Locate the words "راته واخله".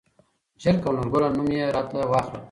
1.75-2.39